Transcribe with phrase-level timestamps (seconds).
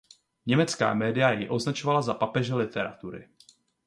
[0.45, 3.29] Německá média jej označovala za "papeže literatury".